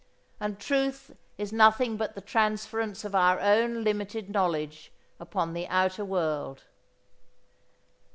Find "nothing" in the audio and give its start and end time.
1.53-1.95